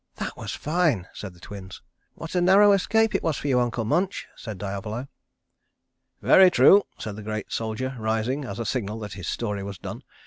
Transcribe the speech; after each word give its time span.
"That 0.15 0.35
was 0.35 0.55
fine," 0.55 1.07
said 1.13 1.35
the 1.35 1.39
Twins. 1.39 1.83
"What 2.15 2.33
a 2.33 2.41
narrow 2.41 2.71
escape 2.71 3.13
it 3.13 3.21
was 3.21 3.37
for 3.37 3.47
you, 3.47 3.59
Uncle 3.59 3.85
Munch," 3.85 4.25
said 4.35 4.57
Diavolo. 4.57 5.07
"Very 6.23 6.49
true," 6.49 6.87
said 6.97 7.17
the 7.17 7.21
great 7.21 7.51
soldier 7.51 7.95
rising, 7.99 8.43
as 8.43 8.57
a 8.57 8.65
signal 8.65 8.97
that 9.01 9.13
his 9.13 9.27
story 9.27 9.61
was 9.61 9.77
done. 9.77 10.01